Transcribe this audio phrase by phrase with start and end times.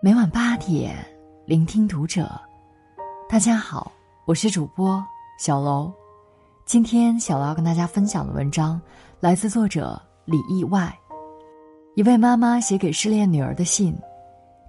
[0.00, 0.94] 每晚八点，
[1.44, 2.30] 聆听读者。
[3.28, 3.90] 大家好，
[4.26, 5.04] 我是主播
[5.40, 5.92] 小楼。
[6.64, 8.80] 今天小楼要跟大家分享的文章
[9.18, 10.96] 来自作者李意外。
[11.96, 13.92] 一位妈妈写给失恋女儿的信，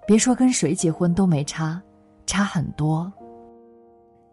[0.08, 1.80] 别说跟谁结婚都没差，
[2.26, 3.12] 差很多。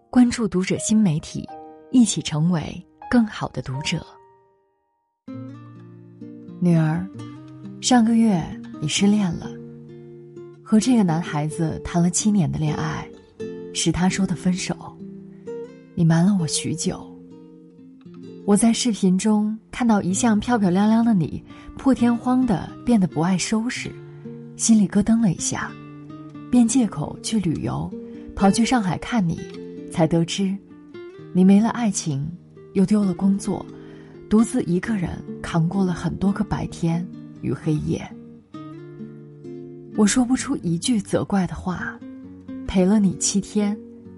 [0.09, 1.47] 关注读者新媒体，
[1.91, 4.03] 一起成为更好的读者。
[6.59, 7.07] 女儿，
[7.83, 8.43] 上个月
[8.81, 9.51] 你失恋了。
[10.69, 13.09] 和这个男孩子谈了七年的恋爱，
[13.73, 14.75] 是他说的分手。
[15.95, 17.09] 你瞒了我许久。
[18.45, 21.41] 我在视频中看到一向漂漂亮亮的你，
[21.79, 23.93] 破天荒的变得不爱收拾，
[24.57, 25.71] 心里咯噔了一下，
[26.51, 27.89] 便借口去旅游，
[28.35, 29.41] 跑去上海看你，
[29.93, 30.53] 才得知，
[31.33, 32.29] 你没了爱情，
[32.73, 33.65] 又丢了工作，
[34.29, 35.11] 独自一个人
[35.41, 37.07] 扛过了很多个白天
[37.41, 38.05] 与黑夜。
[39.97, 41.99] 我说不出一句责怪的话，
[42.67, 43.75] 陪了你七天，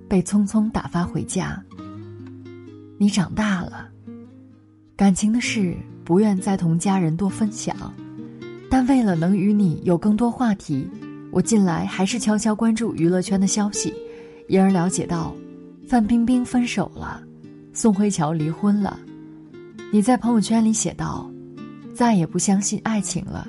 [0.08, 1.62] 被匆匆打发回家。
[2.98, 3.88] 你长大了，
[4.96, 7.76] 感情的事不愿再同家人多分享，
[8.68, 10.84] 但为了能与你有更多话题，
[11.30, 13.94] 我近来还是悄悄关注娱乐圈的消息，
[14.48, 15.32] 因而了解到，
[15.86, 17.22] 范冰冰分手了，
[17.72, 18.98] 宋慧乔离婚了。
[19.92, 21.30] 你在朋友圈里写道
[21.94, 23.46] ：“再也不相信爱情了，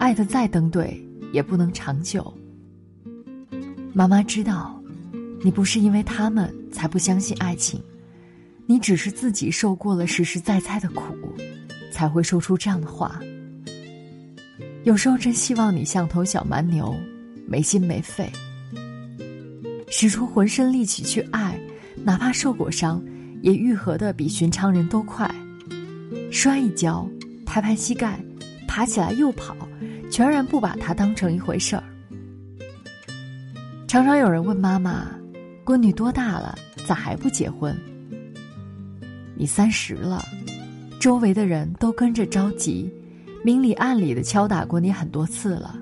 [0.00, 1.00] 爱的再登对。”
[1.32, 2.32] 也不能长久。
[3.92, 4.80] 妈妈知道，
[5.42, 7.82] 你不是因为他们才不相信爱情，
[8.66, 11.14] 你只是自己受过了实实在在的苦，
[11.92, 13.20] 才会说出这样的话。
[14.84, 16.94] 有时候真希望你像头小蛮牛，
[17.46, 18.30] 没心没肺，
[19.90, 21.60] 使出浑身力气去爱，
[22.04, 23.02] 哪怕受过伤，
[23.42, 25.28] 也愈合的比寻常人都快。
[26.30, 27.06] 摔一跤，
[27.44, 28.18] 拍拍膝盖，
[28.68, 29.56] 爬起来又跑。
[30.20, 31.82] 全然不把他当成一回事儿。
[33.88, 35.06] 常常有人问妈妈
[35.64, 36.54] ：“闺女多大了，
[36.86, 37.74] 咋还不结婚？”
[39.34, 40.22] 你三十了，
[41.00, 42.92] 周围的人都跟着着急，
[43.42, 45.74] 明里暗里的敲打过你很多次了。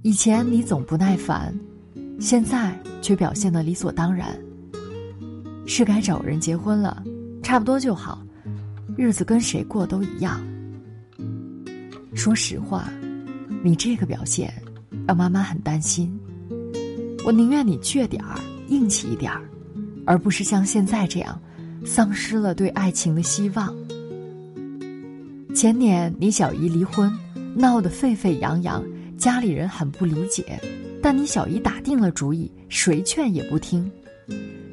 [0.00, 1.54] 以前你总不耐烦，
[2.18, 4.34] 现在却表现的理所当然。
[5.66, 7.04] 是该找人结婚了，
[7.42, 8.26] 差不多就好，
[8.96, 10.42] 日子跟谁过都一样。
[12.14, 12.90] 说实话。
[13.64, 14.52] 你这个表现，
[15.08, 16.14] 让妈妈很担心。
[17.24, 18.38] 我宁愿你倔点儿、
[18.68, 19.40] 硬气一点儿，
[20.04, 21.40] 而不是像现在这样，
[21.82, 23.74] 丧失了对爱情的希望。
[25.54, 27.10] 前年你小姨离婚，
[27.56, 28.84] 闹得沸沸扬扬，
[29.16, 30.60] 家里人很不理解，
[31.02, 33.90] 但你小姨打定了主意，谁劝也不听，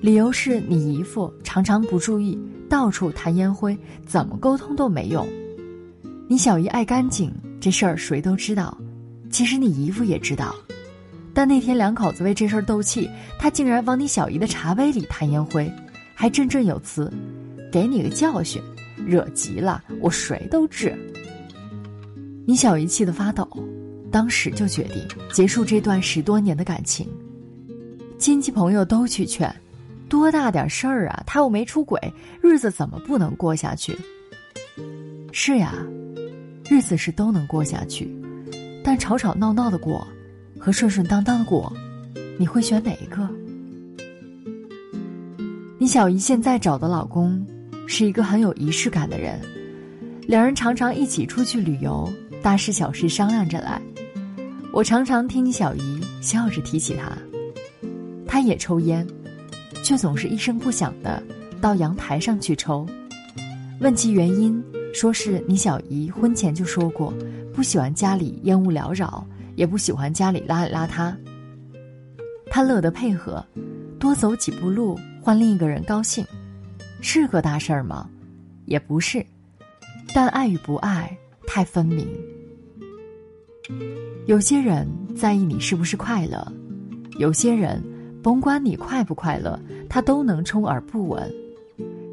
[0.01, 2.37] 理由是你姨父常常不注意，
[2.69, 5.25] 到处弹烟灰，怎么沟通都没用。
[6.27, 7.31] 你小姨爱干净。
[7.61, 8.75] 这事儿谁都知道，
[9.29, 10.55] 其实你姨夫也知道，
[11.31, 13.07] 但那天两口子为这事儿斗气，
[13.37, 15.71] 他竟然往你小姨的茶杯里弹烟灰，
[16.15, 17.13] 还振振有词
[17.71, 18.59] ：“给你个教训，
[19.05, 20.97] 惹急了我谁都治。”
[22.47, 23.47] 你小姨气得发抖，
[24.11, 27.07] 当时就决定结束这段十多年的感情。
[28.17, 29.55] 亲戚朋友都去劝
[30.09, 32.01] ：“多大点事儿啊，他又没出轨，
[32.41, 33.95] 日子怎么不能过下去？”
[35.31, 35.75] 是呀。
[36.71, 38.09] 日子是都能过下去，
[38.81, 40.07] 但吵吵闹闹的过，
[40.57, 41.69] 和顺顺当当的过，
[42.39, 43.27] 你会选哪一个？
[45.77, 47.45] 你小姨现在找的老公，
[47.87, 49.37] 是一个很有仪式感的人，
[50.29, 52.09] 两人常常一起出去旅游，
[52.41, 53.81] 大事小事商量着来。
[54.71, 57.11] 我常常听你小姨笑着提起他，
[58.25, 59.05] 他也抽烟，
[59.83, 61.21] 却总是一声不响的
[61.59, 62.87] 到阳台上去抽，
[63.81, 64.63] 问其原因。
[64.93, 67.13] 说是你小姨婚前就说过，
[67.53, 69.25] 不喜欢家里烟雾缭绕，
[69.55, 71.15] 也不喜欢家里邋里邋遢。
[72.49, 73.43] 他乐得配合，
[73.97, 76.25] 多走几步路换另一个人高兴，
[77.01, 78.09] 是个大事儿吗？
[78.65, 79.25] 也不是，
[80.13, 82.07] 但爱与不爱太分明。
[84.25, 86.45] 有些人在意你是不是快乐，
[87.17, 87.81] 有些人
[88.21, 89.57] 甭管你快不快乐，
[89.89, 91.33] 他都能充耳不闻。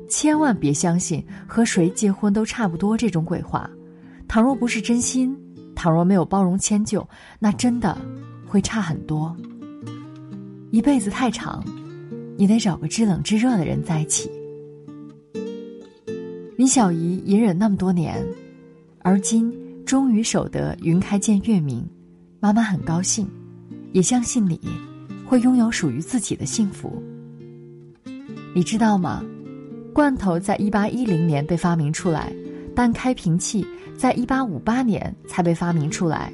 [0.08, 3.70] 千万别相信和谁结婚都差不多这种鬼话，
[4.26, 5.37] 倘若不是真心，
[5.75, 7.06] 倘若没有包容迁就，
[7.38, 7.96] 那真的
[8.46, 9.37] 会差很多。
[10.70, 11.64] 一辈子太长，
[12.37, 14.31] 你得找个知冷知热的人在一起。
[16.56, 18.25] 你小姨隐忍那么多年，
[19.00, 19.52] 而今
[19.87, 21.88] 终于守得云开见月明，
[22.40, 23.28] 妈妈很高兴，
[23.93, 24.60] 也相信你
[25.25, 27.02] 会拥有属于自己的幸福。
[28.55, 29.22] 你知道吗？
[29.98, 32.32] 罐头在一八一零年被发明出来，
[32.72, 33.66] 但开瓶器
[33.96, 36.32] 在一八五八年才被发明出来，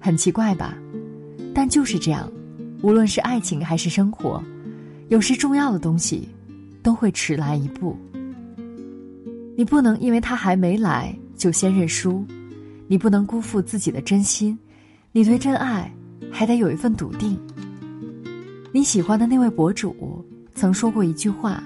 [0.00, 0.74] 很奇怪吧？
[1.54, 2.32] 但就是这样，
[2.80, 4.42] 无论是爱情还是生活，
[5.08, 6.26] 有时重要的东西，
[6.82, 7.94] 都会迟来一步。
[9.58, 12.24] 你不能因为他还没来就先认输，
[12.88, 14.58] 你不能辜负自己的真心，
[15.12, 15.92] 你对真爱
[16.30, 17.38] 还得有一份笃定。
[18.72, 21.62] 你喜欢的那位博主曾说过一句话：“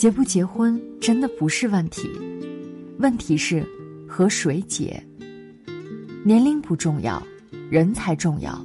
[0.00, 2.08] 结不结婚真的不是问题，
[3.00, 3.62] 问题是
[4.08, 4.98] 和谁结。
[6.24, 7.22] 年龄不重要，
[7.68, 8.58] 人才重要。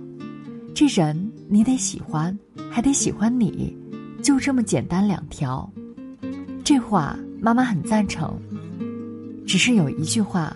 [0.73, 2.33] 这人你得喜欢，
[2.71, 3.75] 还得喜欢你，
[4.23, 5.69] 就这么简单两条。”
[6.63, 7.19] 这话。
[7.41, 8.39] 妈妈很赞成，
[9.45, 10.55] 只是有一句话，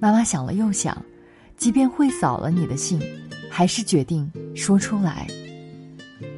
[0.00, 1.00] 妈妈想了又想，
[1.56, 3.00] 即便会扫了你的兴，
[3.48, 5.26] 还是决定说出来。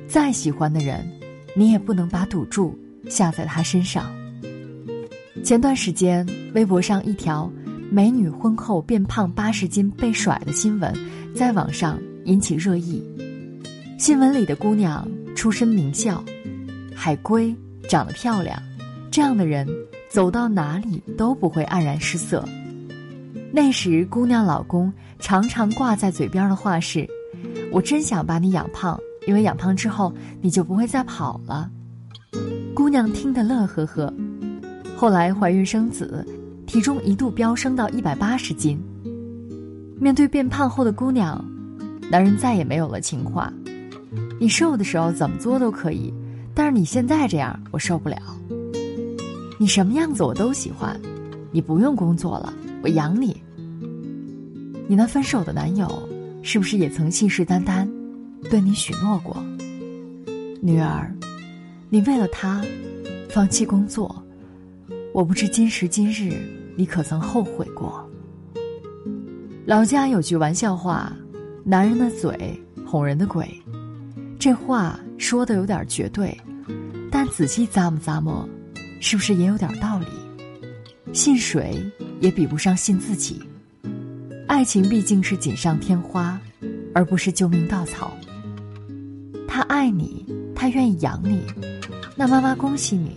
[0.06, 1.05] 再喜欢的人，
[1.56, 2.79] 你也不能把赌注
[3.09, 4.06] 下在他身上。
[5.45, 7.50] 前段时间，微博上一条
[7.91, 10.93] 美女婚后变胖八十斤被甩的新闻，
[11.35, 13.03] 在网上引起热议。
[13.99, 16.23] 新闻里的姑娘出身名校，
[16.95, 17.55] 海归，
[17.89, 18.61] 长得漂亮。
[19.11, 19.67] 这样的人，
[20.11, 22.45] 走到哪里都不会黯然失色。
[23.50, 27.09] 那时，姑娘老公常常挂在嘴边的话是
[27.73, 30.12] ：“我真想把你养胖，因为养胖之后
[30.43, 31.71] 你就不会再跑了。”
[32.78, 34.14] 姑娘听得乐呵呵。
[34.96, 36.25] 后来怀孕生子，
[36.64, 38.80] 体重一度飙升到一百八十斤。
[40.00, 41.44] 面对变胖后的姑娘，
[42.08, 43.52] 男人再也没有了情话
[44.38, 46.14] ：“你瘦的时候怎么做都可以，
[46.54, 48.16] 但是你现在这样，我受不了。”
[49.58, 50.96] 你什么样子我都喜欢，
[51.50, 53.36] 你不用工作了，我养你。
[54.86, 56.08] 你那分手的男友
[56.44, 57.88] 是不是也曾信誓旦旦
[58.48, 59.36] 对你许诺过？
[60.60, 61.12] 女儿，
[61.90, 62.62] 你为了他
[63.31, 64.23] 放弃工作，
[65.14, 66.32] 我不知今时今日
[66.76, 68.06] 你可曾后悔过？
[69.64, 71.17] 老家有句玩笑话
[71.64, 73.49] ：“男人的嘴哄人的鬼。”
[74.38, 76.37] 这话说的有点绝对，
[77.11, 78.49] 但仔细咂摸咂摸。
[79.00, 80.06] 是不是也有点道理？
[81.12, 81.81] 信谁
[82.20, 83.40] 也比不上信自己。
[84.49, 86.38] 爱情毕竟是锦上添花，
[86.93, 88.12] 而不是救命稻草。
[89.46, 91.44] 他爱你，他愿意养你，
[92.20, 93.12] 那妈妈恭喜你，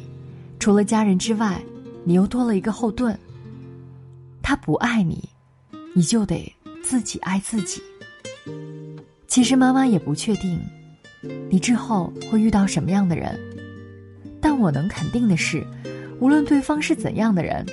[0.59, 1.59] 除了家人之外，
[2.03, 3.17] 你又多了一个后盾。
[4.43, 5.27] 他不爱你，
[5.95, 6.53] 你就得
[6.83, 7.81] 自己爱自己。
[9.25, 10.59] 其实妈妈也不确定，
[11.49, 13.35] 你之后会遇到什么样的人。
[14.39, 15.65] 但我能肯定的是，
[16.19, 17.65] 无论对方是怎样的人，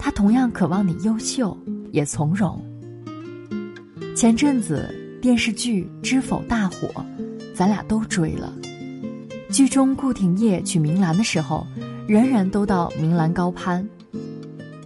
[0.00, 1.56] 他同样渴望你优秀，
[1.92, 2.60] 也从容。
[4.16, 4.92] 前阵子
[5.22, 7.06] 电视剧《知否》大火，
[7.54, 8.52] 咱俩都追了。
[9.56, 11.66] 剧中顾廷烨娶明兰的时候，
[12.06, 13.88] 人人都道明兰高攀，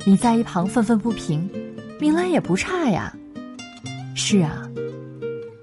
[0.07, 1.51] 你在一旁愤愤不平，
[1.99, 3.13] 明兰也不差呀。
[4.15, 4.71] 是啊，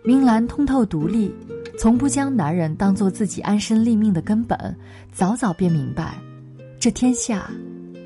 [0.04, 1.34] 明兰通透独立。
[1.80, 4.78] 从不将男人当做自己安身立命的根本，
[5.14, 6.16] 早早便明白，
[6.78, 7.50] 这天下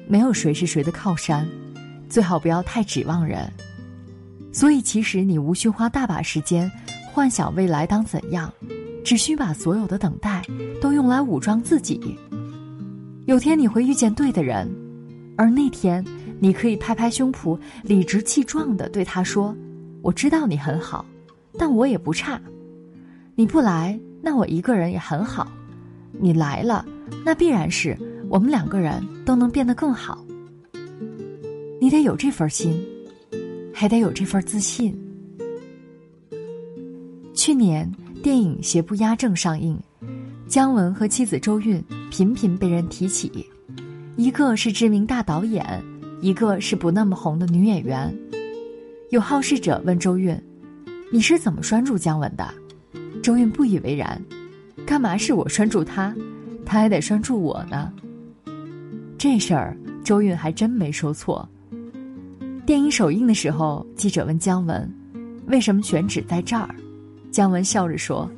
[0.08, 1.50] 没有谁是谁的靠山，
[2.10, 3.52] 最好不要太指望人。
[4.54, 6.72] 所以，其实你无需花大把时间
[7.12, 8.54] 幻想未来当怎样，
[9.04, 10.44] 只需把所有的等待
[10.80, 12.00] 都用来武装自己。
[13.26, 14.70] 有天你会遇见对的人，
[15.38, 16.04] 而那天
[16.40, 19.56] 你可以拍拍胸脯，理直气壮的对他说
[20.02, 21.06] ：“我知道你很好，
[21.58, 22.42] 但我也不差。”
[23.36, 25.48] 你不来，那我一个人也很好；
[26.12, 26.86] 你来了，
[27.26, 27.98] 那必然是
[28.30, 30.24] 我们两个人都能变得更好。
[31.80, 32.80] 你得有这份心，
[33.74, 34.96] 还得有这份自信。
[37.34, 37.90] 去年
[38.22, 39.76] 电影《邪不压正》上映，
[40.48, 43.48] 姜文和妻子周韵频频被人提起，
[44.16, 45.66] 一个是知名大导演，
[46.22, 48.16] 一个是不那么红的女演员。
[49.10, 50.40] 有好事者问周韵
[51.12, 52.48] ：“你是怎么拴住姜文的？”
[53.24, 54.22] 周韵不以为然，
[54.86, 56.16] 干嘛是我拴住他，
[56.64, 57.92] 他还得拴住我呢？
[59.18, 61.48] 这事儿周韵还真没说错。
[62.68, 64.88] 电影首映的时候，记者问姜文
[65.48, 66.70] ：“为什么选址在这儿？”
[67.32, 68.30] 姜文笑着说：“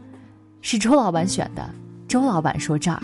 [0.61, 1.67] 是周老板选的。”
[2.07, 3.01] 周老板说：“这儿。”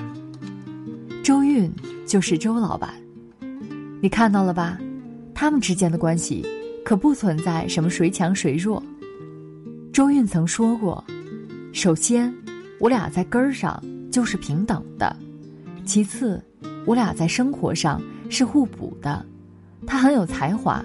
[1.24, 1.72] 周韵
[2.06, 2.94] 就是周老板，
[4.02, 4.78] 你看到了吧？
[5.34, 6.46] 他们之间的关系
[6.86, 8.82] 可不存在什么谁强谁弱。
[9.92, 11.04] 周韵曾说过。
[11.72, 12.34] 首先，
[12.80, 13.82] 我俩在根儿上
[14.12, 15.16] 就是平等的；
[15.86, 16.44] 其次，
[16.86, 19.26] 我俩在生活上是互补的。
[19.88, 20.84] 他很有才华，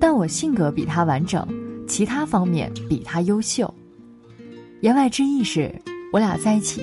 [0.00, 1.46] 但我性格比他完整，
[1.86, 3.72] 其他方面比他优秀。
[4.82, 5.72] 言外之意是，
[6.12, 6.82] 我俩在一起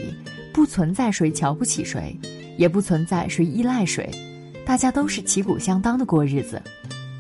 [0.54, 2.18] 不存在谁瞧不起谁，
[2.58, 4.10] 也不存在谁依赖谁，
[4.66, 6.62] 大家都是旗鼓相当的过日子。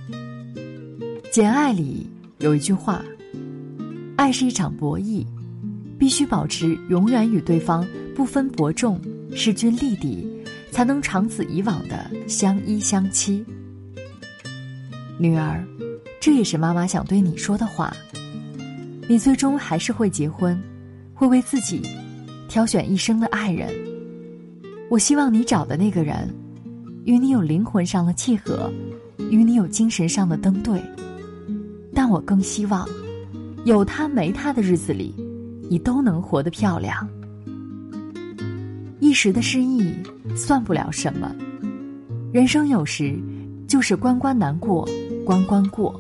[1.29, 3.03] 《简爱》里有一句话
[4.15, 5.25] ：“爱是一场博弈。”
[5.99, 9.01] 必须保持永远与对方不分伯仲、
[9.35, 10.25] 势均力敌，
[10.71, 13.45] 才能长此以往的相依相期。
[15.17, 15.61] 女儿，
[16.21, 17.93] 这也是妈妈想对你说的话。
[19.09, 20.55] 你最终还是会结婚，
[21.15, 21.81] 会为自己
[22.47, 23.67] 挑选一生的爱人。
[24.87, 26.31] 我希望你找的那个人，
[27.05, 28.71] 与你有灵魂上的契合，
[29.31, 30.79] 与你有精神上的登对。
[31.91, 32.87] 但我更希望，
[33.65, 35.15] 有他没他的日子里，
[35.71, 36.95] 你都能活得漂亮。
[38.99, 39.91] 一时的失意
[40.35, 41.35] 算不了什么，
[42.31, 43.19] 人生有时
[43.67, 44.87] 就是关关难过
[45.25, 45.99] 关关过。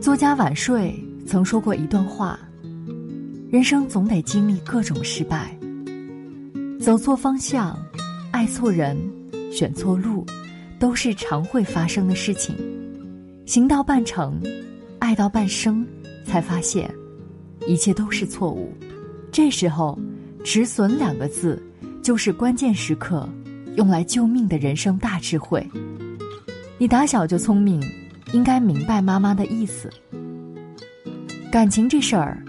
[0.00, 0.92] 作家晚睡
[1.32, 2.38] 曾说过一段话：
[3.50, 5.58] 人生总得经历各种失败，
[6.78, 7.74] 走错方向，
[8.30, 8.94] 爱错人，
[9.50, 10.26] 选错路，
[10.78, 12.54] 都是常会发生的事情。
[13.46, 14.38] 行到半程。
[14.98, 15.86] 爱到半生，
[16.26, 16.94] 才发现，
[17.66, 18.70] 一切都是错误。
[19.32, 19.98] 这时候
[20.44, 21.60] ，“止损”两个字，
[22.02, 23.26] 就是关键时刻
[23.76, 25.66] 用来救命的人生大智慧。
[26.76, 27.82] 你打小就聪明，
[28.34, 29.90] 应该明白妈妈的意思。
[31.52, 32.42] 感情这事儿，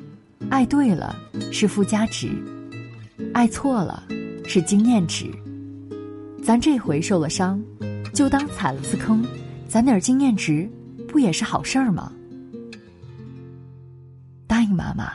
[0.49, 1.13] 爱对了
[1.51, 2.29] 是附加值，
[3.33, 4.01] 爱错了
[4.45, 5.29] 是经验值。
[6.41, 7.61] 咱这回受了伤，
[8.13, 9.21] 就当踩了次坑，
[9.67, 10.69] 攒点经验值，
[11.05, 12.13] 不也是好事儿吗？
[14.47, 15.11] 答应妈妈，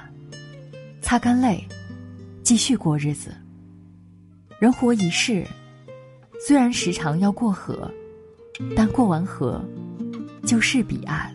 [1.00, 1.66] 擦干泪，
[2.42, 3.30] 继续过日子。
[4.58, 5.46] 人活一世，
[6.46, 7.90] 虽然时常要过河，
[8.76, 9.64] 但过完河，
[10.44, 11.34] 就是彼岸。